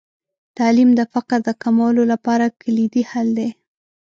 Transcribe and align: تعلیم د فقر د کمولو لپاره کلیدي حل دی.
تعلیم 0.57 0.89
د 0.99 1.01
فقر 1.13 1.39
د 1.47 1.49
کمولو 1.63 2.03
لپاره 2.13 2.45
کلیدي 2.61 3.03
حل 3.11 3.29
دی. 3.37 3.49